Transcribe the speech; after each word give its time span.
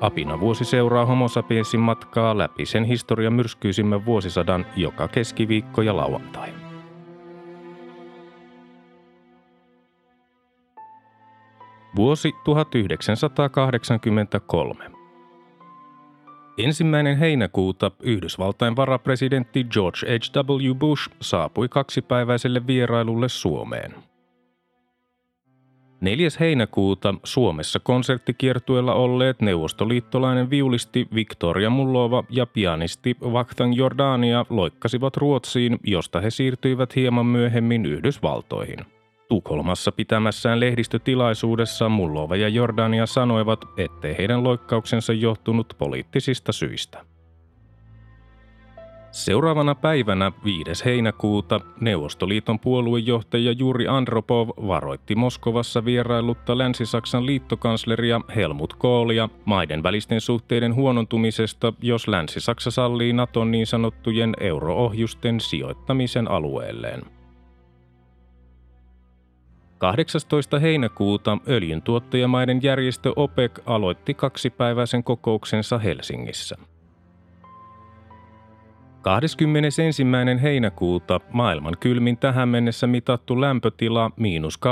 Apina 0.00 0.40
vuosi 0.40 0.64
seuraa 0.64 1.06
Homo 1.06 1.28
sapiensin 1.28 1.80
matkaa 1.80 2.38
läpi 2.38 2.66
sen 2.66 2.84
historian 2.84 3.32
myrskyisimmän 3.32 4.06
vuosisadan 4.06 4.66
joka 4.76 5.08
keskiviikko 5.08 5.82
ja 5.82 5.96
lauantai. 5.96 6.48
Vuosi 11.96 12.32
1983. 12.44 14.84
Ensimmäinen 16.58 17.18
heinäkuuta 17.18 17.90
Yhdysvaltain 18.02 18.76
varapresidentti 18.76 19.64
George 19.64 19.98
H.W. 19.98 20.74
Bush 20.74 21.10
saapui 21.20 21.68
kaksipäiväiselle 21.68 22.66
vierailulle 22.66 23.28
Suomeen. 23.28 24.09
4. 26.00 26.28
heinäkuuta 26.40 27.14
Suomessa 27.24 27.80
konserttikiertueella 27.80 28.94
olleet 28.94 29.40
neuvostoliittolainen 29.40 30.50
viulisti 30.50 31.08
Victoria 31.14 31.70
Mullova 31.70 32.24
ja 32.30 32.46
pianisti 32.46 33.16
Vakhtang 33.20 33.76
Jordania 33.76 34.46
loikkasivat 34.50 35.16
Ruotsiin, 35.16 35.78
josta 35.84 36.20
he 36.20 36.30
siirtyivät 36.30 36.96
hieman 36.96 37.26
myöhemmin 37.26 37.86
Yhdysvaltoihin– 37.86 38.78
Tukholmassa 39.30 39.92
pitämässään 39.92 40.60
lehdistötilaisuudessa 40.60 41.88
Mullova 41.88 42.36
ja 42.36 42.48
Jordania 42.48 43.06
sanoivat, 43.06 43.64
ettei 43.76 44.18
heidän 44.18 44.44
loikkauksensa 44.44 45.12
johtunut 45.12 45.74
poliittisista 45.78 46.52
syistä. 46.52 47.04
Seuraavana 49.12 49.74
päivänä 49.74 50.32
5. 50.44 50.84
heinäkuuta 50.84 51.60
Neuvostoliiton 51.80 52.58
puoluejohtaja 52.58 53.52
Juri 53.52 53.88
Andropov 53.88 54.48
varoitti 54.48 55.14
Moskovassa 55.14 55.84
vierailutta 55.84 56.58
Länsi-Saksan 56.58 57.26
liittokansleria 57.26 58.20
Helmut 58.36 58.74
Kohlia 58.74 59.28
maiden 59.44 59.82
välisten 59.82 60.20
suhteiden 60.20 60.74
huonontumisesta, 60.74 61.72
jos 61.82 62.08
Länsi-Saksa 62.08 62.70
sallii 62.70 63.12
Naton 63.12 63.50
niin 63.50 63.66
sanottujen 63.66 64.34
euroohjusten 64.40 65.40
sijoittamisen 65.40 66.30
alueelleen. 66.30 67.02
18. 69.78 70.58
heinäkuuta 70.58 71.38
öljyntuottajamaiden 71.48 72.60
järjestö 72.62 73.12
OPEC 73.16 73.52
aloitti 73.66 74.14
kaksipäiväisen 74.14 75.04
kokouksensa 75.04 75.78
Helsingissä. 75.78 76.56
21. 79.02 79.82
heinäkuuta 80.42 81.20
maailman 81.32 81.76
kylmin 81.80 82.16
tähän 82.16 82.48
mennessä 82.48 82.86
mitattu 82.86 83.40
lämpötila 83.40 84.10
miinus 84.16 84.58
89,2 84.66 84.70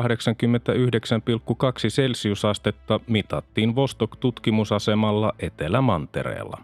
celsiusastetta 1.88 3.00
mitattiin 3.06 3.74
Vostok-tutkimusasemalla 3.74 5.32
Etelä-Mantereella. 5.38 6.58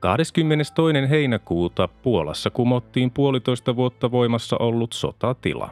22. 0.00 1.08
heinäkuuta 1.10 1.88
Puolassa 2.02 2.50
kumottiin 2.50 3.10
puolitoista 3.10 3.76
vuotta 3.76 4.10
voimassa 4.10 4.56
ollut 4.60 4.92
sotatila. 4.92 5.70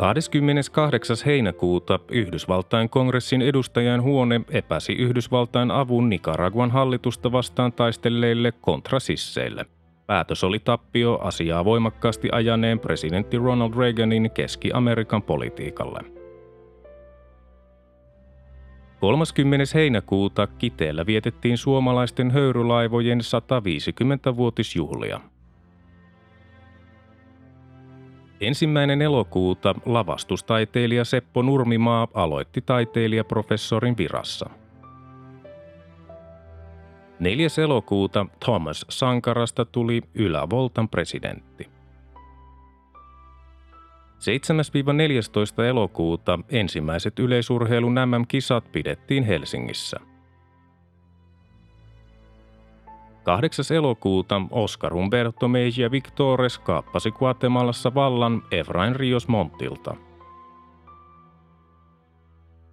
28. 0.00 1.16
heinäkuuta 1.26 2.00
Yhdysvaltain 2.10 2.88
kongressin 2.88 3.42
edustajan 3.42 4.02
huone 4.02 4.40
epäsi 4.50 4.92
Yhdysvaltain 4.92 5.70
avun 5.70 6.08
Nicaraguan 6.08 6.70
hallitusta 6.70 7.32
vastaan 7.32 7.72
taistelleille 7.72 8.52
kontrasisseille. 8.52 9.66
Päätös 10.06 10.44
oli 10.44 10.58
tappio 10.58 11.18
asiaa 11.18 11.64
voimakkaasti 11.64 12.28
ajaneen 12.32 12.78
presidentti 12.78 13.38
Ronald 13.38 13.72
Reaganin 13.76 14.30
Keski-Amerikan 14.30 15.22
politiikalle. 15.22 16.00
30. 19.00 19.64
heinäkuuta 19.74 20.46
Kiteellä 20.46 21.06
vietettiin 21.06 21.58
suomalaisten 21.58 22.30
höyrylaivojen 22.30 23.20
150-vuotisjuhlia. 23.20 25.20
Ensimmäinen 28.40 29.02
elokuuta 29.02 29.74
lavastustaiteilija 29.86 31.04
Seppo 31.04 31.42
Nurmimaa 31.42 32.08
aloitti 32.14 32.60
taiteilijaprofessorin 32.60 33.96
virassa. 33.96 34.50
4. 37.18 37.48
elokuuta 37.62 38.26
Thomas 38.44 38.86
Sankarasta 38.88 39.64
tuli 39.64 40.02
ylävoltan 40.14 40.88
presidentti. 40.88 41.68
7-14 45.60 45.62
elokuuta 45.62 46.38
ensimmäiset 46.48 47.18
yleisurheilun 47.18 47.94
MM-kisat 47.94 48.72
pidettiin 48.72 49.24
Helsingissä. 49.24 50.00
8. 53.24 53.76
elokuuta 53.76 54.42
Oscar 54.50 54.94
Humberto 54.94 55.48
Mejia 55.48 55.90
Victores 55.90 56.58
kaappasi 56.58 57.10
Guatemalassa 57.10 57.94
vallan 57.94 58.42
Efrain 58.50 58.96
Rios 58.96 59.28
Montilta. 59.28 59.96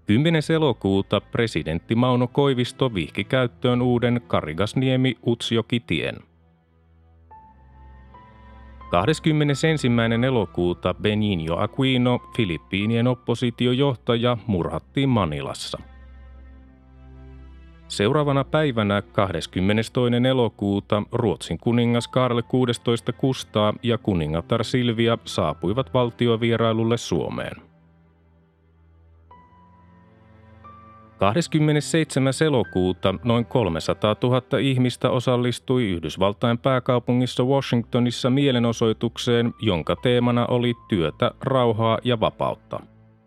10. 0.06 0.41
elokuuta 0.56 1.22
presidentti 1.22 1.96
Mauno 1.96 2.28
Koivisto 2.28 2.94
vihki 2.94 3.24
käyttöön 3.24 3.81
uuden 3.81 4.22
Karigasniemi 4.28 5.16
Utsjoki-tien– 5.25 6.16
21. 8.90 9.68
elokuuta 10.28 10.94
Benigno 10.94 11.58
Aquino, 11.58 12.19
Filippiinien 12.38 13.08
oppositiojohtaja, 13.08 14.38
murhattiin 14.47 15.09
Manilassa. 15.09 15.79
Seuraavana 17.88 18.44
päivänä 18.44 19.02
22. 19.02 19.92
elokuuta 20.30 21.03
Ruotsin 21.12 21.58
kuningas 21.58 22.08
Karl 22.08 22.42
16 22.48 23.14
Kustaa 23.14 23.74
ja 23.84 23.98
kuningatar 23.98 24.64
Silvia 24.64 25.18
saapuivat 25.25 25.94
valtiovierailulle 25.94 26.97
Suomeen. 26.97 27.56
27. 31.18 32.34
elokuuta 32.46 33.16
noin 33.24 33.46
300 33.46 34.16
000 34.24 34.42
ihmistä 34.62 35.09
osallistui 35.09 35.90
Yhdysvaltain 35.90 36.58
pääkaupungissa 36.58 37.44
Washingtonissa 37.44 38.30
mielenosoitukseen, 38.30 39.53
jonka 39.62 39.96
teemana 39.96 40.46
oli 40.46 40.74
työtä, 40.90 41.31
rauhaa 41.42 41.97
ja 42.03 42.20
vapautta. 42.20 42.80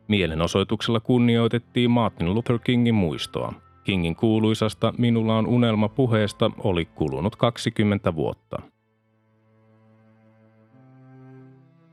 Mielenosoituksella 0.09 1.00
kunnioitettiin 1.00 1.91
Martin 1.91 2.34
Luther 2.34 2.59
Kingin 2.59 2.94
muistoa. 2.94 3.69
Kingin 3.84 4.16
kuuluisasta 4.16 4.92
Minulla 4.98 5.36
on 5.38 5.46
unelma 5.46 5.88
puheesta 5.88 6.50
oli 6.58 6.84
kulunut 6.84 7.36
20 7.36 8.14
vuotta. 8.14 8.62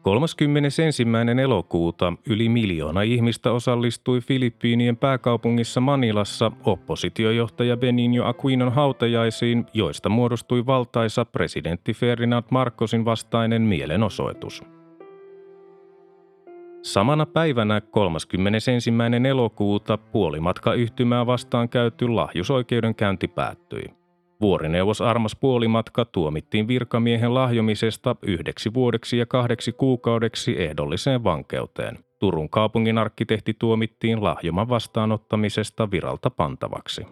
31. 0.08 0.82
elokuuta 1.44 2.14
yli 2.30 2.50
miljoona 2.50 3.02
ihmistä 3.02 3.52
osallistui 3.52 4.22
Filippiinien 4.22 4.98
pääkaupungissa 4.98 5.82
Manilassa 5.82 6.52
oppositiojohtaja 6.66 7.78
Benigno 7.78 8.26
Aquinon 8.26 8.72
hautajaisiin, 8.72 9.66
joista 9.74 10.10
muodostui 10.10 10.66
valtaisa 10.66 11.26
presidentti 11.26 11.94
Ferdinand 11.94 12.46
Marcosin 12.52 13.06
vastainen 13.06 13.62
mielenosoitus. 13.62 14.77
Samana 16.88 17.26
päivänä 17.26 17.82
31. 17.82 18.92
elokuuta 19.30 19.98
puolimatka 19.98 20.74
yhtymää 20.74 21.26
vastaan 21.26 21.70
käyty 21.70 22.08
lahjusoikeudenkäynti 22.08 23.28
päättyi. 23.28 23.84
Vuorineuvos 24.42 25.02
Armas 25.02 25.36
Puolimatka 25.36 26.06
tuomittiin 26.06 26.68
virkamiehen 26.68 27.34
lahjomisesta 27.34 28.16
yhdeksi 28.22 28.74
vuodeksi 28.74 29.18
ja 29.18 29.26
kahdeksi 29.26 29.72
kuukaudeksi 29.72 30.62
ehdolliseen 30.64 31.24
vankeuteen. 31.24 32.00
Turun 32.20 32.50
kaupungin 32.50 32.98
arkkitehti 32.98 33.56
tuomittiin 33.60 34.24
lahjoman 34.24 34.70
vastaanottamisesta 34.70 35.92
viralta 35.92 36.30
pantavaksi. 36.30 37.06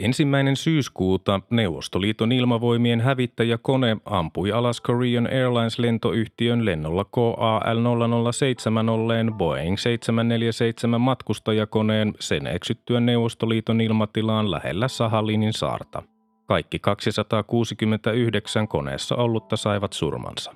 Ensimmäinen 0.00 0.56
syyskuuta 0.56 1.40
Neuvostoliiton 1.50 2.32
ilmavoimien 2.32 3.00
hävittäjäkone 3.00 3.96
ampui 4.04 4.52
alas 4.52 4.80
Korean 4.80 5.26
Airlines-lentoyhtiön 5.26 6.64
lennolla 6.64 7.02
KAL-007 7.04 8.90
olleen 8.90 9.34
Boeing 9.34 9.76
747 9.78 11.00
matkustajakoneen 11.00 12.14
sen 12.20 12.46
eksyttyä 12.46 13.00
Neuvostoliiton 13.00 13.80
ilmatilaan 13.80 14.50
lähellä 14.50 14.88
Sahalinin 14.88 15.52
saarta. 15.52 16.02
Kaikki 16.46 16.78
269 16.78 18.68
koneessa 18.68 19.16
ollutta 19.16 19.56
saivat 19.56 19.92
surmansa. 19.92 20.54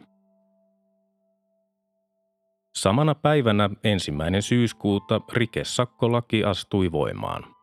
Samana 2.74 3.14
päivänä 3.14 3.70
ensimmäinen 3.84 4.42
syyskuuta 4.42 5.20
rikesakkolaki 5.32 6.44
astui 6.44 6.92
voimaan. 6.92 7.53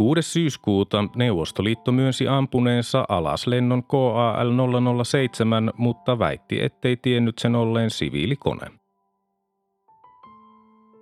6. 0.00 0.22
syyskuuta 0.22 1.04
Neuvostoliitto 1.16 1.92
myönsi 1.92 2.28
ampuneensa 2.28 3.04
alas 3.08 3.46
lennon 3.46 3.82
KAL-007, 3.82 5.72
mutta 5.76 6.18
väitti, 6.18 6.62
ettei 6.62 6.96
tiennyt 6.96 7.38
sen 7.38 7.54
olleen 7.54 7.90
siviilikone. 7.90 8.66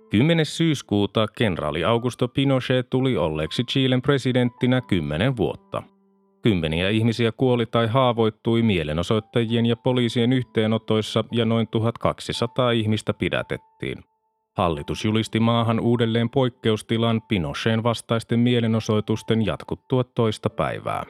10. 0.09 0.45
syyskuuta 0.45 1.27
kenraali 1.37 1.83
Augusto 1.83 2.27
Pinochet 2.27 2.89
tuli 2.89 3.17
olleeksi 3.17 3.63
Chilen 3.63 4.01
presidenttinä 4.01 4.81
10 4.81 5.37
vuotta. 5.37 5.83
Kymmeniä 6.41 6.89
ihmisiä 6.89 7.31
kuoli 7.31 7.65
tai 7.65 7.87
haavoittui 7.87 8.61
mielenosoittajien 8.61 9.65
ja 9.65 9.75
poliisien 9.75 10.33
yhteenotoissa 10.33 11.23
ja 11.31 11.45
noin 11.45 11.67
1200 11.67 12.71
ihmistä 12.71 13.13
pidätettiin. 13.13 14.08
Hallitus 14.59 15.05
julisti 15.05 15.39
maahan 15.39 15.79
uudelleen 15.79 16.29
poikkeustilan 16.29 17.21
Pinocheen 17.21 17.83
vastaisten 17.83 18.39
mielenosoitusten 18.39 19.45
jatkuttua 19.45 20.03
toista 20.03 20.49
päivää. 20.49 21.03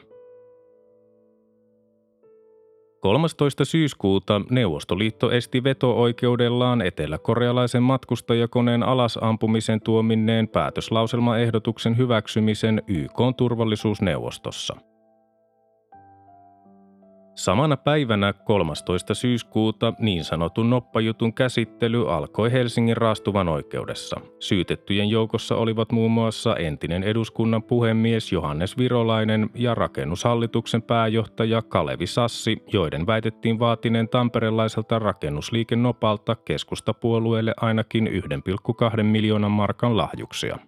13. 3.00 3.64
syyskuuta 3.64 4.40
Neuvostoliitto 4.50 5.30
esti 5.30 5.64
veto-oikeudellaan 5.64 6.82
eteläkorealaisen 6.82 7.82
matkustajakoneen 7.82 8.82
alasampumisen 8.82 9.80
tuominneen 9.80 10.48
päätöslauselmaehdotuksen 10.48 11.96
hyväksymisen 11.96 12.82
YK 12.86 13.18
turvallisuusneuvostossa– 13.36 14.76
Samana 17.40 17.76
päivänä 17.76 18.32
13. 18.32 19.14
syyskuuta 19.14 19.92
niin 19.98 20.24
sanotun 20.24 20.70
noppajutun 20.70 21.34
käsittely 21.34 22.12
alkoi 22.12 22.52
Helsingin 22.52 22.96
raastuvan 22.96 23.48
oikeudessa. 23.48 24.20
Syytettyjen 24.40 25.10
joukossa 25.10 25.56
olivat 25.56 25.92
muun 25.92 26.10
muassa 26.10 26.56
entinen 26.56 27.02
eduskunnan 27.02 27.62
puhemies 27.62 28.32
Johannes 28.32 28.78
Virolainen 28.78 29.50
ja 29.54 29.74
rakennushallituksen 29.74 30.82
pääjohtaja 30.82 31.62
Kalevi 31.62 32.06
Sassi, 32.06 32.62
joiden 32.72 33.06
väitettiin 33.06 33.58
vaatineen 33.58 34.08
tamperelaiselta 34.08 34.98
rakennusliike 34.98 35.76
Nopalta 35.76 36.36
keskustapuolueelle 36.36 37.54
ainakin 37.56 38.06
1,2 38.96 39.02
miljoonan 39.02 39.50
markan 39.50 39.96
lahjuksia. 39.96 40.58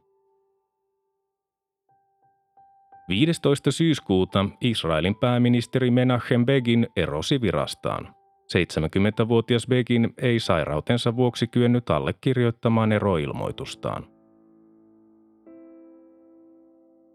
15. 3.13 3.71
syyskuuta 3.71 4.47
Israelin 4.61 5.15
pääministeri 5.15 5.91
Menachem 5.91 6.47
Begin 6.47 6.87
erosi 6.97 7.41
virastaan. 7.41 8.15
70-vuotias 8.53 9.67
Begin 9.67 10.15
ei 10.23 10.41
sairautensa 10.41 11.17
vuoksi 11.17 11.47
kyennyt 11.47 11.91
allekirjoittamaan 11.91 12.93
eroilmoitustaan. 12.93 14.07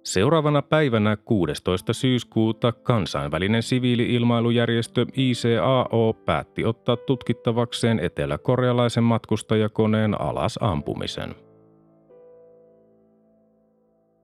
Seuraavana 0.04 0.62
päivänä 0.62 1.18
16. 1.18 1.94
syyskuuta 1.94 2.72
kansainvälinen 2.72 3.64
siviili-ilmailujärjestö 3.64 5.06
ICAO 5.16 6.14
päätti 6.14 6.66
ottaa 6.66 6.98
tutkittavakseen 6.98 8.00
eteläkorealaisen 8.00 9.04
matkustajakoneen 9.04 10.22
alas 10.22 10.60
ampumisen– 10.62 11.36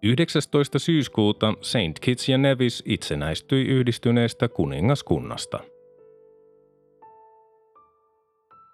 19. 0.03 0.79
syyskuuta 0.79 1.53
St. 1.61 1.99
Kitts 2.01 2.29
ja 2.29 2.37
Nevis 2.37 2.83
itsenäistyi 2.85 3.65
yhdistyneestä 3.65 4.47
kuningaskunnasta. 4.47 5.59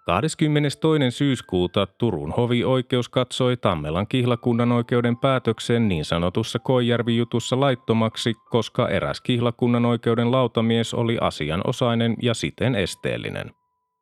22. 0.06 1.10
syyskuuta 1.10 1.86
Turun 1.86 2.32
hovioikeus 2.32 3.08
katsoi 3.08 3.56
Tammelan 3.56 4.06
kihlakunnan 4.06 4.72
oikeuden 4.72 5.16
päätöksen 5.16 5.88
niin 5.88 6.04
sanotussa 6.04 6.58
Koijärvi-jutussa 6.58 7.60
laittomaksi, 7.60 8.34
koska 8.50 8.88
eräs 8.88 9.20
kihlakunnan 9.20 9.84
oikeuden 9.84 10.32
lautamies 10.32 10.94
oli 10.94 11.18
asianosainen 11.20 12.16
ja 12.22 12.34
siten 12.34 12.74
esteellinen. 12.74 13.50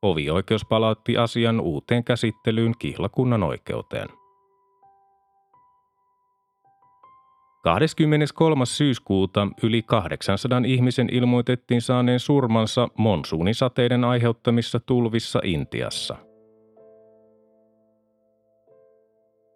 Hovioikeus 0.03 0.65
palautti 0.65 1.17
asian 1.17 1.61
uuteen 1.61 2.05
käsittelyyn 2.05 2.75
kihlakunnan 2.79 3.43
oikeuteen. 3.43 4.18
23. 7.63 8.67
syyskuuta 8.67 9.49
yli 9.63 9.83
800 9.83 10.63
ihmisen 10.67 11.09
ilmoitettiin 11.13 11.83
saaneen 11.83 12.21
surmansa 12.21 12.89
monsuunisateiden 12.99 14.05
aiheuttamissa 14.05 14.81
tulvissa 14.81 15.41
Intiassa. 15.45 16.17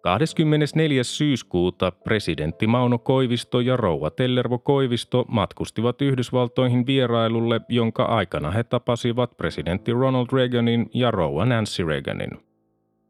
24. 0.01 1.03
syyskuuta 1.03 1.91
presidentti 1.91 2.67
Mauno 2.67 2.97
Koivisto 2.97 3.59
ja 3.59 3.77
rouva 3.77 4.09
Tellervo 4.09 4.59
Koivisto 4.59 5.25
matkustivat 5.27 6.01
Yhdysvaltoihin 6.01 6.85
vierailulle, 6.85 7.61
jonka 7.69 8.05
aikana 8.05 8.51
he 8.51 8.63
tapasivat 8.63 9.37
presidentti 9.37 9.91
Ronald 9.91 10.27
Reaganin 10.33 10.89
ja 10.93 11.11
rouva 11.11 11.45
Nancy 11.45 11.83
Reaganin. 11.83 12.52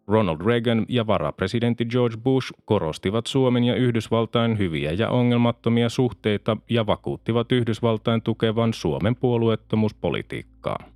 Ronald 0.08 0.42
Reagan 0.46 0.86
ja 0.90 1.08
varapresidentti 1.08 1.86
George 1.86 2.18
Bush 2.18 2.54
korostivat 2.66 3.28
Suomen 3.28 3.64
ja 3.64 3.76
Yhdysvaltain 3.76 4.58
hyviä 4.58 4.92
ja 4.92 5.10
ongelmattomia 5.10 5.90
suhteita 5.90 6.58
ja 6.70 6.86
vakuuttivat 6.86 7.52
Yhdysvaltain 7.52 8.22
tukevan 8.22 8.74
Suomen 8.74 9.16
puolueettomuuspolitiikkaa. 9.16 10.93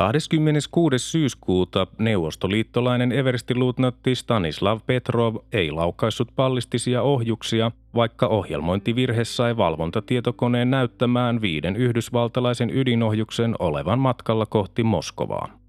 26. 0.00 0.98
syyskuuta 0.98 1.86
neuvostoliittolainen 1.98 3.12
everstiluutnantti 3.12 4.14
Stanislav 4.14 4.80
Petrov 4.86 5.36
ei 5.52 5.70
laukaissut 5.70 6.28
pallistisia 6.36 7.02
ohjuksia, 7.02 7.70
vaikka 7.94 8.26
ohjelmointivirhe 8.26 9.24
sai 9.24 9.56
valvontatietokoneen 9.56 10.70
näyttämään 10.70 11.40
viiden 11.40 11.76
yhdysvaltalaisen 11.76 12.70
ydinohjuksen 12.70 13.54
olevan 13.58 13.98
matkalla 13.98 14.46
kohti 14.46 14.82
Moskovaa. 14.82 15.59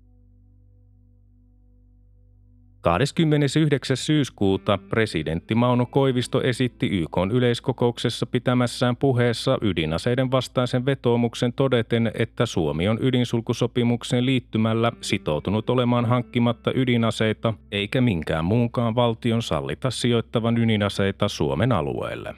29. 2.81 3.97
syyskuuta 3.97 4.79
presidentti 4.89 5.55
Mauno 5.55 5.85
Koivisto 5.85 6.41
esitti 6.41 6.87
YK 6.87 7.17
yleiskokouksessa 7.31 8.25
pitämässään 8.25 8.97
puheessa 8.97 9.57
ydinaseiden 9.61 10.31
vastaisen 10.31 10.85
vetoomuksen 10.85 11.53
todeten, 11.53 12.11
että 12.13 12.45
Suomi 12.45 12.87
on 12.87 12.97
ydinsulkusopimukseen 13.01 14.25
liittymällä 14.25 14.91
sitoutunut 15.01 15.69
olemaan 15.69 16.05
hankkimatta 16.05 16.71
ydinaseita, 16.75 17.53
eikä 17.71 18.01
minkään 18.01 18.45
muunkaan 18.45 18.95
valtion 18.95 19.41
sallita 19.41 19.91
sijoittavan 19.91 20.57
ydinaseita 20.57 21.27
Suomen 21.27 21.71
alueelle. 21.71 22.35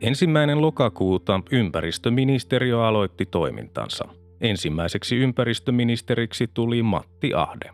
Ensimmäinen 0.00 0.60
lokakuuta 0.60 1.40
ympäristöministeriö 1.50 2.86
aloitti 2.86 3.26
toimintansa– 3.26 4.08
Ensimmäiseksi 4.40 5.16
ympäristöministeriksi 5.16 6.46
tuli 6.54 6.82
Matti 6.82 7.34
Ahde. 7.34 7.70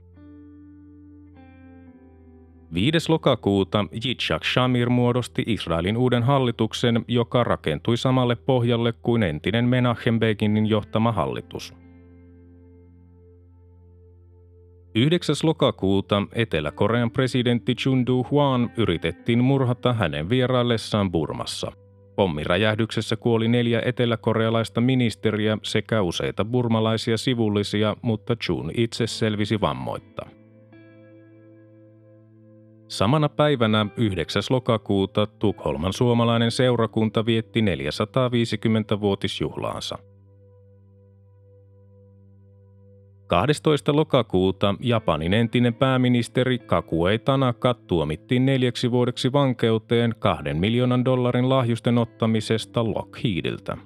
5. 2.75 2.99
lokakuuta 3.09 3.85
Yitzhak 4.05 4.45
Shamir 4.45 4.91
muodosti 4.91 5.43
Israelin 5.47 5.97
uuden 5.97 6.23
hallituksen, 6.23 7.05
joka 7.09 7.45
rakentui 7.45 7.97
samalle 7.97 8.37
pohjalle 8.37 8.93
kuin 8.93 9.23
entinen 9.23 9.65
Menachem 9.65 10.21
Beginin 10.21 10.67
johtama 10.67 11.13
hallitus. 11.13 11.75
9. 14.95 15.37
lokakuuta 15.43 16.23
Etelä-Korean 16.33 17.11
presidentti 17.11 17.75
Chun 17.75 18.07
Doo-hwan 18.07 18.71
yritettiin 18.77 19.45
murhata 19.45 19.93
hänen 19.93 20.29
vieraillessaan 20.29 21.13
Burmassa. 21.13 21.73
Pommiräjähdyksessä 22.17 23.17
kuoli 23.17 23.49
neljä 23.49 23.83
eteläkorealaista 23.85 24.81
ministeriä 24.81 25.59
sekä 25.63 26.03
useita 26.03 26.45
burmalaisia 26.45 27.17
sivullisia, 27.17 27.97
mutta 28.03 28.37
Chun 28.37 28.71
itse 28.77 29.07
selvisi 29.07 29.61
vammoitta. 29.61 30.27
Samana 32.89 33.29
päivänä 33.29 33.87
9. 33.97 34.43
lokakuuta 34.51 35.27
Tukholman 35.27 35.93
suomalainen 35.93 36.51
seurakunta 36.51 37.27
vietti 37.27 37.61
450-vuotisjuhlaansa. 37.61 39.99
12. 43.31 43.97
lokakuuta 43.97 44.75
Japanin 44.81 45.35
entinen 45.35 45.75
pääministeri 45.75 46.59
Kakuei 46.59 47.19
Tanaka 47.19 47.75
tuomittiin 47.75 48.47
neljäksi 48.47 48.91
vuodeksi 48.91 49.33
vankeuteen 49.33 50.15
kahden 50.19 50.57
miljoonan 50.57 51.05
dollarin 51.05 51.49
lahjusten 51.49 51.99
ottamisesta 51.99 52.85
Lockheediltä. 52.85 53.77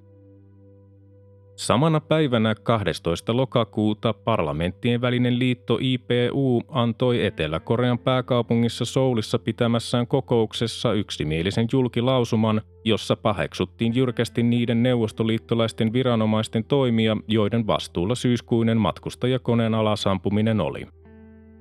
Samana 1.57 2.01
päivänä 2.01 2.55
12. 2.55 3.37
lokakuuta 3.37 4.13
parlamenttien 4.13 5.01
välinen 5.01 5.39
liitto 5.39 5.79
IPU 5.81 6.63
antoi 6.69 7.25
Etelä-Korean 7.25 7.99
pääkaupungissa 7.99 8.85
Soulissa 8.85 9.39
pitämässään 9.39 10.07
kokouksessa 10.07 10.93
yksimielisen 10.93 11.67
julkilausuman, 11.73 12.63
jossa 12.85 13.17
paheksuttiin 13.17 13.95
jyrkästi 13.95 14.43
niiden 14.43 14.83
neuvostoliittolaisten 14.83 15.93
viranomaisten 15.93 16.65
toimia, 16.65 17.17
joiden 17.29 17.67
vastuulla 17.67 18.15
syyskuinen 18.15 18.79
matkustajakoneen 18.79 19.75
alasampuminen 19.75 20.61
oli. 20.61 20.87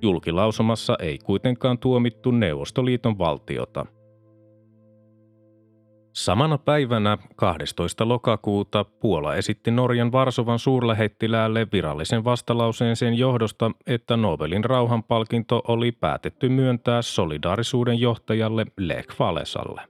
Julkilausumassa 0.02 0.96
ei 1.00 1.18
kuitenkaan 1.18 1.78
tuomittu 1.78 2.32
Neuvostoliiton 2.32 3.18
valtiota– 3.18 3.86
Samana 6.14 6.58
päivänä 6.58 7.18
12. 7.36 8.08
lokakuuta 8.08 8.84
Puola 8.84 9.36
esitti 9.36 9.72
Norjan 9.72 10.12
Varsovan 10.12 10.60
suurlähettiläälle 10.60 11.68
virallisen 11.72 12.24
vastalauseen 12.24 12.96
sen 12.96 13.14
johdosta, 13.14 13.72
että 13.88 14.18
Nobelin 14.18 14.64
rauhanpalkinto 14.64 15.62
oli 15.68 15.92
päätetty 15.92 16.50
myöntää 16.50 17.02
solidaarisuuden 17.02 18.00
johtajalle 18.00 18.66
Lech 18.78 19.20
Valesalle. 19.20 19.82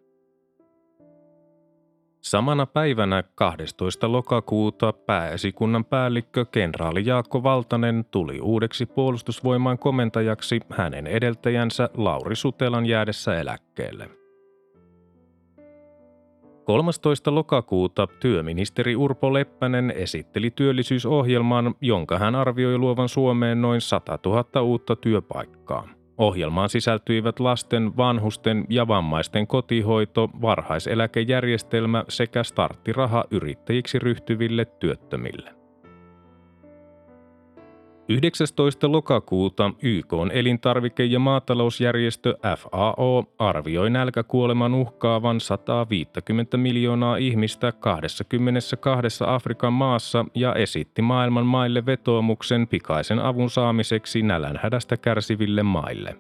Samana 2.22 2.65
päivänä 2.65 3.24
12. 3.36 4.12
lokakuuta 4.12 4.94
pääesikunnan 4.94 5.86
päällikkö 5.86 6.46
kenraali 6.46 7.06
Jaakko 7.06 7.44
Valtanen 7.44 8.06
tuli 8.12 8.42
uudeksi 8.42 8.86
puolustusvoimaan 8.86 9.80
komentajaksi 9.80 10.60
hänen 10.70 11.08
edeltäjänsä 11.08 11.89
Lauri 11.98 12.36
Sutelan 12.36 12.86
jäädessä 12.86 13.39
eläkkeelle– 13.39 14.10
13. 16.63 17.36
lokakuuta 17.36 18.08
työministeri 18.08 18.96
Urpo 18.96 19.34
Leppänen 19.34 19.93
esitteli 19.96 20.51
työllisyysohjelman, 20.51 21.75
jonka 21.82 22.20
hän 22.20 22.36
arvioi 22.36 22.77
luovan 22.77 23.10
Suomeen 23.10 23.62
noin 23.62 23.82
100 23.82 24.20
000 24.25 24.62
uutta 24.62 24.96
työpaikkaa. 24.96 25.88
Ohjelmaan 26.17 26.70
sisältyivät 26.70 27.39
lasten, 27.39 27.98
vanhusten 27.98 28.65
ja 28.70 28.88
vammaisten 28.88 29.48
kotihoito, 29.48 30.29
varhaiseläkejärjestelmä 30.41 32.03
sekä 32.10 32.43
starttiraha 32.43 33.24
yrittäjiksi 33.32 34.00
ryhtyville 34.00 34.65
työttömille. 34.65 35.62
19. 38.10 38.91
lokakuuta 38.91 39.72
YK 39.81 40.13
elintarvike- 40.31 41.03
ja 41.10 41.19
maatalousjärjestö 41.19 42.38
FAO 42.57 43.24
arvioi 43.39 43.89
nälkäkuoleman 43.89 44.74
uhkaavan 44.74 45.39
150 45.39 46.57
miljoonaa 46.57 47.17
ihmistä 47.17 47.72
22 47.72 49.24
Afrikan 49.27 49.74
maassa 49.74 50.25
ja 50.36 50.55
esitti 50.55 51.01
maailman 51.01 51.45
maille 51.45 51.86
vetoomuksen 51.86 52.67
pikaisen 52.67 53.19
avun 53.19 53.50
saamiseksi 53.50 54.22
nälänhädästä 54.22 54.98
kärsiville 54.98 55.63
maille. 55.63 56.15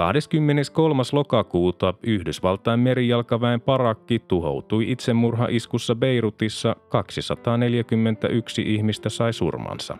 23. 0.00 1.02
lokakuuta 1.12 1.94
Yhdysvaltain 2.02 2.80
merijalkaväen 2.80 3.60
parakki 3.60 4.18
tuhoutui 4.18 4.90
itsemurhaiskussa 4.90 5.94
Beirutissa 5.94 6.76
241 6.88 8.62
ihmistä 8.62 9.08
sai 9.08 9.32
surmansa. 9.32 9.96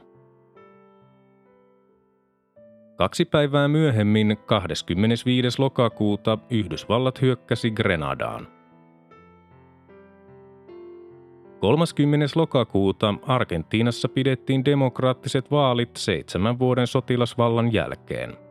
Kaksi 2.97 3.25
päivää 3.25 3.69
myöhemmin, 3.69 4.37
25. 4.47 5.49
lokakuuta, 5.59 6.39
Yhdysvallat 6.51 7.23
hyökkäsi 7.23 7.71
Grenadaan. 7.71 8.49
30. 11.61 12.27
lokakuuta 12.35 13.15
Argentiinassa 13.23 14.09
pidettiin 14.09 14.65
demokraattiset 14.65 15.51
vaalit 15.51 15.91
seitsemän 15.97 16.59
vuoden 16.59 16.87
sotilasvallan 16.87 17.73
jälkeen– 17.73 18.37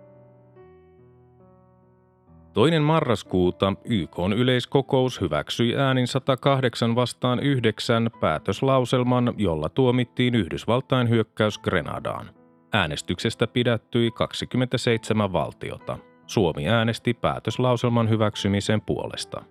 Toinen 2.54 2.84
marraskuuta 2.84 3.74
YK 3.86 4.18
yleiskokous 4.38 5.22
hyväksyi 5.22 5.76
äänin 5.76 6.08
108 6.08 6.96
vastaan 6.96 7.40
9 7.40 8.10
päätöslauselman, 8.20 9.34
jolla 9.38 9.70
tuomittiin 9.70 10.36
Yhdysvaltain 10.36 11.10
hyökkäys 11.10 11.60
Grenadaan. 11.60 12.30
Äänestyksestä 12.74 13.48
pidättyi 13.48 14.12
27 14.12 15.34
valtiota. 15.34 15.98
Suomi 16.28 16.70
äänesti 16.70 17.14
päätöslauselman 17.14 18.10
hyväksymisen 18.10 18.82
puolesta. 18.82 19.44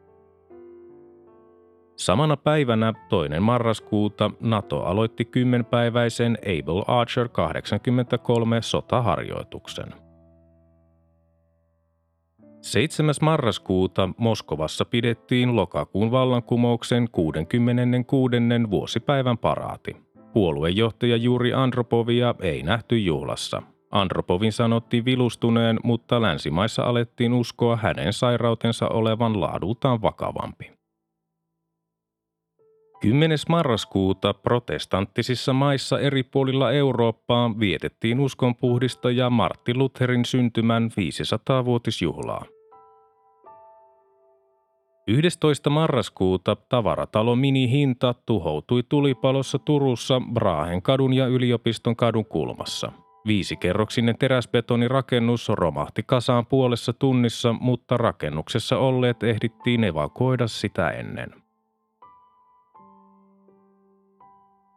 Samana 1.96 2.36
päivänä 2.36 2.92
toinen 3.08 3.42
marraskuuta 3.42 4.30
NATO 4.40 4.82
aloitti 4.82 5.24
kymmenpäiväisen 5.24 6.38
Able 6.42 6.84
Archer 6.86 7.28
83 7.28 8.62
sotaharjoituksen– 8.62 9.94
7. 12.60 13.14
marraskuuta 13.22 14.08
Moskovassa 14.16 14.84
pidettiin 14.84 15.56
lokakuun 15.56 16.10
vallankumouksen 16.10 17.08
66. 17.12 18.36
vuosipäivän 18.70 19.38
paraati. 19.38 19.96
Puoluejohtaja 20.32 21.16
Juri 21.16 21.52
Andropovia 21.52 22.34
ei 22.40 22.62
nähty 22.62 22.98
juhlassa. 22.98 23.62
Andropovin 23.90 24.52
sanottiin 24.52 25.04
vilustuneen, 25.04 25.78
mutta 25.84 26.22
länsimaissa 26.22 26.82
alettiin 26.82 27.32
uskoa 27.32 27.76
hänen 27.76 28.12
sairautensa 28.12 28.88
olevan 28.88 29.40
laadultaan 29.40 30.02
vakavampi. 30.02 30.77
10. 33.00 33.38
marraskuuta 33.48 34.34
protestanttisissa 34.34 35.52
maissa 35.52 36.00
eri 36.00 36.22
puolilla 36.22 36.72
Eurooppaa 36.72 37.58
vietettiin 37.60 38.20
uskonpuhdistaja 38.20 39.30
Martti 39.30 39.74
Lutherin 39.74 40.24
syntymän 40.24 40.90
500-vuotisjuhlaa. 40.90 42.44
11. 45.08 45.70
marraskuuta 45.70 46.56
tavaratalo 46.56 47.36
Mini-hinta 47.36 48.14
tuhoutui 48.26 48.82
tulipalossa 48.88 49.58
Turussa 49.58 50.20
Brahen 50.32 50.82
kadun 50.82 51.14
ja 51.14 51.26
yliopiston 51.26 51.96
kadun 51.96 52.26
kulmassa. 52.26 52.92
Viisikerroksinen 53.26 54.18
teräsbetonirakennus 54.18 55.48
romahti 55.48 56.02
kasaan 56.02 56.46
puolessa 56.46 56.92
tunnissa, 56.92 57.52
mutta 57.60 57.96
rakennuksessa 57.96 58.78
olleet 58.78 59.22
ehdittiin 59.22 59.84
evakuoida 59.84 60.46
sitä 60.48 60.90
ennen. 60.90 61.47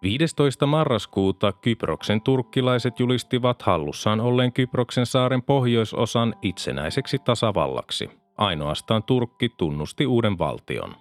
15. 0.02 0.66
marraskuuta 0.66 1.52
Kyproksen 1.52 2.22
turkkilaiset 2.22 3.00
julistivat 3.00 3.62
hallussaan 3.62 4.20
olleen 4.20 4.54
Kyproksen 4.54 5.06
saaren 5.06 5.42
pohjoisosan 5.42 6.36
itsenäiseksi 6.42 7.20
tasavallaksi. 7.20 8.10
Ainoastaan 8.38 9.04
Turkki 9.04 9.50
tunnusti 9.58 10.06
uuden 10.06 10.38
valtion. 10.38 10.96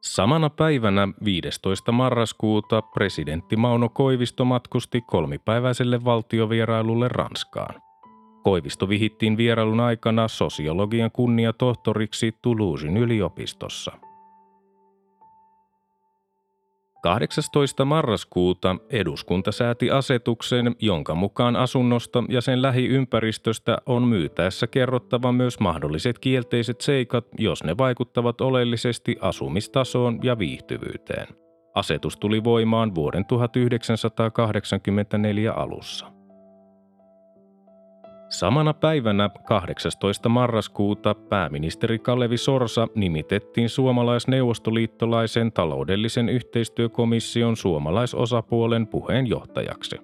Samana 0.00 0.50
päivänä 0.50 1.08
15. 1.24 1.92
marraskuuta 1.92 2.82
presidentti 2.82 3.56
Mauno 3.56 3.88
Koivisto 3.88 4.44
matkusti 4.44 5.00
kolmipäiväiselle 5.00 6.04
valtiovierailulle 6.04 7.08
Ranskaan. 7.08 7.82
Koivisto 8.42 8.88
vihittiin 8.88 9.36
vierailun 9.36 9.80
aikana 9.80 10.28
sosiologian 10.28 11.10
kunniatohtoriksi 11.10 12.34
Toulousin 12.42 12.96
yliopistossa– 12.96 13.92
18. 17.00 17.84
marraskuuta 17.84 18.76
eduskunta 18.90 19.52
sääti 19.52 19.90
asetuksen, 19.90 20.76
jonka 20.80 21.14
mukaan 21.14 21.56
asunnosta 21.56 22.24
ja 22.28 22.40
sen 22.40 22.62
lähiympäristöstä 22.62 23.78
on 23.86 24.08
myytäessä 24.08 24.66
kerrottava 24.66 25.32
myös 25.32 25.60
mahdolliset 25.60 26.18
kielteiset 26.18 26.80
seikat, 26.80 27.26
jos 27.38 27.64
ne 27.64 27.78
vaikuttavat 27.78 28.40
oleellisesti 28.40 29.16
asumistasoon 29.20 30.18
ja 30.22 30.38
viihtyvyyteen. 30.38 31.26
Asetus 31.74 32.16
tuli 32.16 32.44
voimaan 32.44 32.94
vuoden 32.94 33.26
1984 33.26 35.52
alussa. 35.52 36.19
Samana 38.30 38.74
päivänä 38.74 39.30
18. 39.46 40.28
marraskuuta 40.28 41.14
pääministeri 41.14 41.98
Kalevi 41.98 42.36
Sorsa 42.36 42.88
nimitettiin 42.94 43.68
suomalaisneuvostoliittolaisen 43.68 45.52
taloudellisen 45.52 46.28
yhteistyökomission 46.28 47.56
suomalaisosapuolen 47.56 48.86
puheenjohtajaksi. 48.86 49.96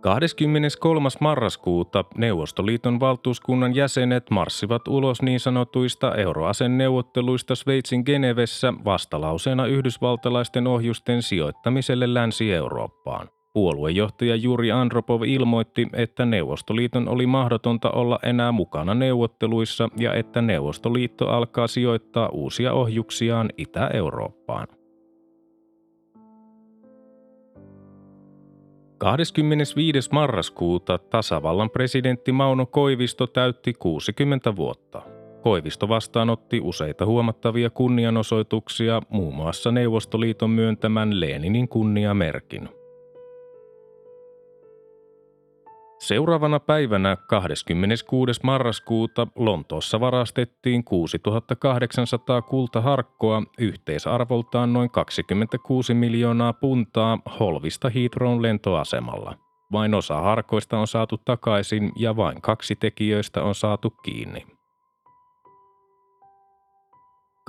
23. 0.00 1.08
marraskuuta 1.20 2.04
Neuvostoliiton 2.16 3.00
valtuuskunnan 3.00 3.74
jäsenet 3.74 4.30
marssivat 4.30 4.88
ulos 4.88 5.22
niin 5.22 5.40
sanotuista 5.40 6.14
euroasenneuvotteluista 6.14 7.54
Sveitsin 7.54 8.02
Genevessä 8.06 8.74
vastalauseena 8.84 9.66
yhdysvaltalaisten 9.66 10.66
ohjusten 10.66 11.22
sijoittamiselle 11.22 12.14
Länsi-Eurooppaan. 12.14 13.28
Puoluejohtaja 13.52 14.36
Juri 14.36 14.72
Andropov 14.72 15.22
ilmoitti, 15.22 15.88
että 15.92 16.26
Neuvostoliiton 16.26 17.08
oli 17.08 17.26
mahdotonta 17.26 17.90
olla 17.90 18.18
enää 18.22 18.52
mukana 18.52 18.94
neuvotteluissa 18.94 19.88
ja 19.96 20.14
että 20.14 20.42
Neuvostoliitto 20.42 21.28
alkaa 21.28 21.66
sijoittaa 21.66 22.28
uusia 22.28 22.72
ohjuksiaan 22.72 23.50
Itä-Eurooppaan. 23.56 24.66
25. 28.98 30.10
marraskuuta 30.12 30.98
tasavallan 30.98 31.70
presidentti 31.70 32.32
Mauno 32.32 32.66
Koivisto 32.66 33.26
täytti 33.26 33.72
60 33.72 34.56
vuotta. 34.56 35.02
Koivisto 35.42 35.88
vastaanotti 35.88 36.60
useita 36.62 37.06
huomattavia 37.06 37.70
kunnianosoituksia, 37.70 39.02
muun 39.08 39.34
muassa 39.34 39.72
Neuvostoliiton 39.72 40.50
myöntämän 40.50 41.20
Leninin 41.20 41.68
kunniamerkin– 41.68 42.68
Seuraavana 46.00 46.60
päivänä 46.60 47.16
26. 47.16 48.40
marraskuuta 48.42 49.26
Lontoossa 49.36 50.00
varastettiin 50.00 50.84
6800 50.84 52.42
kultaharkkoa 52.42 53.42
yhteisarvoltaan 53.58 54.72
noin 54.72 54.90
26 54.90 55.94
miljoonaa 55.94 56.52
puntaa 56.52 57.18
Holvista 57.40 57.88
Heathrown 57.88 58.42
lentoasemalla. 58.42 59.34
Vain 59.72 59.94
osa 59.94 60.20
harkoista 60.20 60.78
on 60.78 60.86
saatu 60.86 61.18
takaisin 61.18 61.92
ja 61.96 62.16
vain 62.16 62.42
kaksi 62.42 62.76
tekijöistä 62.76 63.42
on 63.42 63.54
saatu 63.54 63.90
kiinni. 63.90 64.59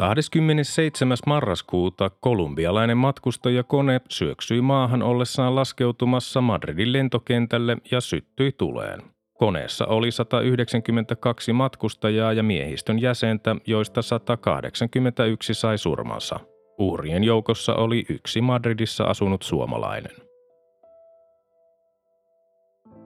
27. 0.01 1.17
marraskuuta 1.25 2.09
kolumbialainen 2.09 2.97
matkustajakone 2.97 4.01
syöksyi 4.09 4.61
maahan 4.61 5.03
ollessaan 5.03 5.55
laskeutumassa 5.55 6.41
Madridin 6.41 6.93
lentokentälle 6.93 7.77
ja 7.91 8.01
syttyi 8.01 8.51
tuleen. 8.51 9.01
Koneessa 9.33 9.85
oli 9.85 10.11
192 10.11 11.53
matkustajaa 11.53 12.33
ja 12.33 12.43
miehistön 12.43 13.01
jäsentä, 13.01 13.55
joista 13.67 14.01
181 14.01 15.53
sai 15.53 15.77
surmansa. 15.77 16.39
Uhrien 16.79 17.23
joukossa 17.23 17.75
oli 17.75 18.05
yksi 18.09 18.41
Madridissa 18.41 19.03
asunut 19.03 19.41
suomalainen. 19.41 20.30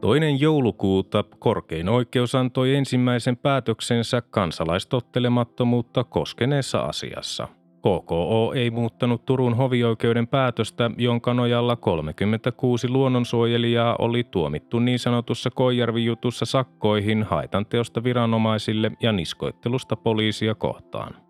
Toinen 0.06 0.40
joulukuuta 0.40 1.24
korkein 1.40 1.90
oikeus 1.90 2.36
antoi 2.36 2.76
ensimmäisen 2.76 3.38
päätöksensä 3.38 4.22
kansalaistottelemattomuutta 4.22 6.04
koskeneessa 6.04 6.80
asiassa. 6.80 7.48
KKO 7.80 8.54
ei 8.56 8.72
muuttanut 8.72 9.26
Turun 9.26 9.58
hovioikeuden 9.58 10.28
päätöstä, 10.28 10.92
jonka 10.98 11.34
nojalla 11.34 11.76
36 11.76 12.90
luonnonsuojelijaa 12.90 13.96
oli 14.00 14.24
tuomittu 14.24 14.80
niin 14.80 15.00
sanotussa 15.00 15.50
Koijärvi-jutussa 15.50 16.46
sakkoihin 16.46 17.24
haitanteosta 17.24 18.04
viranomaisille 18.04 18.92
ja 19.02 19.12
niskoittelusta 19.12 19.96
poliisia 19.96 20.56
kohtaan. 20.56 21.25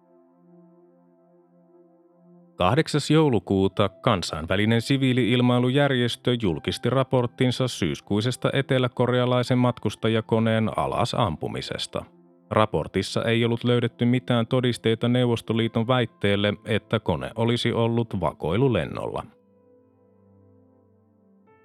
8. 2.56 3.02
joulukuuta 3.14 3.90
kansainvälinen 3.90 4.82
siviili-ilmailujärjestö 4.82 6.38
julkisti 6.42 6.90
raporttinsa 6.90 7.68
syyskuisesta 7.68 8.50
eteläkorealaisen 8.54 9.58
matkustajakoneen 9.58 10.70
alas 10.78 11.14
ampumisesta. 11.14 12.06
Raportissa 12.50 13.24
ei 13.24 13.46
ollut 13.46 13.64
löydetty 13.64 14.06
mitään 14.06 14.48
todisteita 14.48 15.08
Neuvostoliiton 15.08 15.88
väitteelle, 15.88 16.54
että 16.66 17.00
kone 17.00 17.32
olisi 17.36 17.74
ollut 17.74 18.20
vakoilulennolla. 18.20 19.24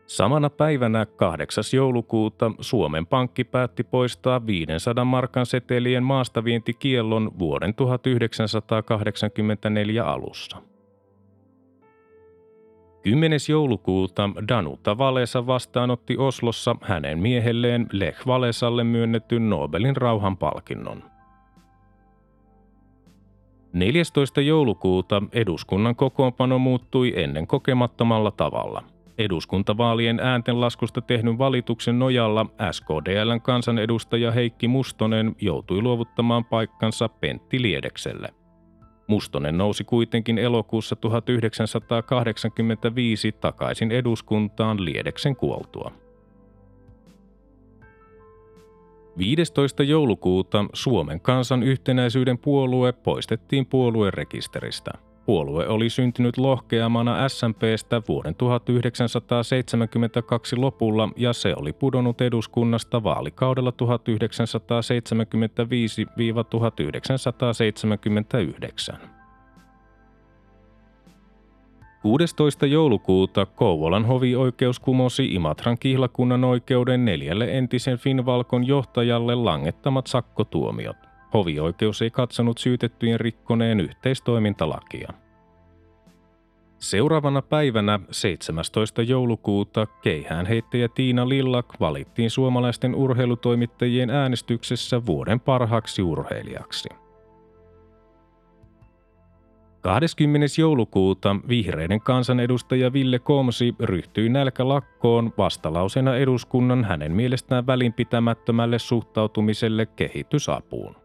Samana 0.06 0.50
päivänä 0.50 1.06
8. 1.06 1.64
joulukuuta 1.72 2.50
Suomen 2.60 3.06
Pankki 3.06 3.44
päätti 3.44 3.84
poistaa 3.84 4.46
500 4.46 5.04
markan 5.04 5.46
setelien 5.46 6.02
maastavientikiellon 6.02 7.38
vuoden 7.38 7.74
1984 7.74 10.04
alussa. 10.04 10.69
10. 13.02 13.38
joulukuuta 13.48 14.30
Danuta 14.48 14.98
Valesa 14.98 15.46
vastaanotti 15.46 16.16
Oslossa 16.16 16.76
hänen 16.82 17.18
miehelleen 17.18 17.86
Lech 17.92 18.26
Valesalle 18.26 18.84
myönnetyn 18.84 19.50
Nobelin 19.50 19.96
rauhanpalkinnon. 19.96 21.02
14. 23.72 24.40
joulukuuta 24.40 25.22
eduskunnan 25.32 25.96
kokoonpano 25.96 26.58
muuttui 26.58 27.12
ennen 27.16 27.46
kokemattomalla 27.46 28.30
tavalla. 28.30 28.82
Eduskuntavaalien 29.18 30.20
ääntenlaskusta 30.20 31.00
tehdyn 31.00 31.38
valituksen 31.38 31.98
nojalla 31.98 32.46
SKDLn 32.70 33.40
kansanedustaja 33.40 34.30
Heikki 34.30 34.68
Mustonen 34.68 35.36
joutui 35.40 35.82
luovuttamaan 35.82 36.44
paikkansa 36.44 37.08
Pentti 37.08 37.62
Liedekselle. 37.62 38.39
Mustonen 39.10 39.58
nousi 39.58 39.84
kuitenkin 39.84 40.38
elokuussa 40.38 40.96
1985 40.96 43.32
takaisin 43.32 43.92
eduskuntaan 43.92 44.84
Liedeksen 44.84 45.36
kuoltua. 45.36 45.92
15. 49.18 49.82
joulukuuta 49.82 50.64
Suomen 50.72 51.20
kansan 51.20 51.62
yhtenäisyyden 51.62 52.38
puolue 52.38 52.92
poistettiin 52.92 53.66
puoluerekisteristä. 53.66 54.90
Puolue 55.26 55.68
oli 55.68 55.90
syntynyt 55.90 56.38
lohkeamana 56.38 57.28
SMPstä 57.28 58.02
vuoden 58.08 58.34
1972 58.34 60.56
lopulla 60.56 61.08
ja 61.16 61.32
se 61.32 61.54
oli 61.56 61.72
pudonnut 61.72 62.20
eduskunnasta 62.20 63.02
vaalikaudella 63.02 63.72
1975-1979. 68.94 68.96
16. 72.02 72.66
joulukuuta 72.66 73.46
Kouvolan 73.46 74.04
hovioikeus 74.04 74.80
kumosi 74.80 75.34
Imatran 75.34 75.78
kihlakunnan 75.78 76.44
oikeuden 76.44 77.04
neljälle 77.04 77.58
entisen 77.58 77.98
Finvalkon 77.98 78.66
johtajalle 78.66 79.34
langettamat 79.34 80.06
sakkotuomiot. 80.06 81.09
Hovioikeus 81.34 82.02
ei 82.02 82.10
katsonut 82.10 82.58
syytettyjen 82.58 83.20
rikkoneen 83.20 83.80
yhteistoimintalakia. 83.80 85.12
Seuraavana 86.78 87.42
päivänä 87.42 88.00
17. 88.10 89.02
joulukuuta 89.02 89.86
keihäänheittäjä 89.86 90.88
Tiina 90.88 91.28
Lillak 91.28 91.66
valittiin 91.80 92.30
suomalaisten 92.30 92.94
urheilutoimittajien 92.94 94.10
äänestyksessä 94.10 95.06
vuoden 95.06 95.40
parhaaksi 95.40 96.02
urheilijaksi. 96.02 96.88
20. 99.80 100.46
joulukuuta 100.58 101.36
vihreiden 101.48 102.00
kansanedustaja 102.00 102.92
Ville 102.92 103.18
Komsi 103.18 103.74
ryhtyi 103.80 104.28
nälkälakkoon 104.28 105.32
vastalauseena 105.38 106.16
eduskunnan 106.16 106.84
hänen 106.84 107.12
mielestään 107.12 107.66
välinpitämättömälle 107.66 108.78
suhtautumiselle 108.78 109.86
kehitysapuun. 109.86 110.99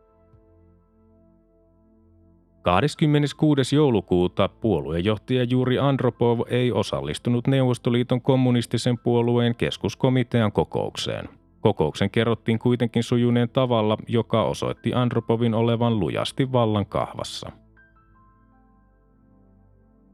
26. 2.65 3.75
joulukuuta 3.75 4.49
puoluejohtaja 4.49 5.43
Juri 5.43 5.79
Andropov 5.79 6.39
ei 6.47 6.71
osallistunut 6.71 7.47
Neuvostoliiton 7.47 8.21
kommunistisen 8.21 8.97
puolueen 8.97 9.55
keskuskomitean 9.55 10.51
kokoukseen. 10.51 11.29
Kokouksen 11.61 12.09
kerrottiin 12.09 12.59
kuitenkin 12.59 13.03
sujuneen 13.03 13.49
tavalla, 13.49 13.97
joka 14.07 14.43
osoitti 14.43 14.93
Andropovin 14.93 15.53
olevan 15.53 15.99
lujasti 15.99 16.51
vallan 16.51 16.85
kahvassa– 16.85 17.51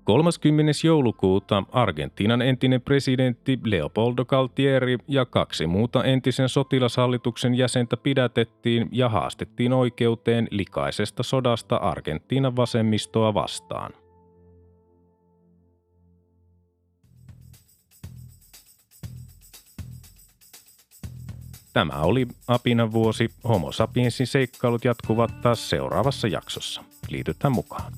30. 0.03 0.71
joulukuuta 0.83 1.63
Argentiinan 1.71 2.41
entinen 2.41 2.81
presidentti 2.81 3.59
Leopoldo 3.63 4.25
Galtieri 4.25 4.97
ja 5.07 5.25
kaksi 5.25 5.67
muuta 5.67 6.03
entisen 6.03 6.49
sotilashallituksen 6.49 7.55
jäsentä 7.55 7.97
pidätettiin 7.97 8.89
ja 8.91 9.09
haastettiin 9.09 9.73
oikeuteen 9.73 10.47
likaisesta 10.51 11.23
sodasta 11.23 11.75
Argentiinan 11.75 12.55
vasemmistoa 12.55 13.33
vastaan. 13.33 13.93
Tämä 21.73 22.01
oli 22.01 22.27
Apinan 22.47 22.91
vuosi. 22.91 23.29
Homo 23.47 23.71
sapiensin 23.71 24.27
seikkailut 24.27 24.85
jatkuvat 24.85 25.41
taas 25.41 25.69
seuraavassa 25.69 26.27
jaksossa. 26.27 26.83
Liitytään 27.09 27.51
mukaan. 27.51 27.93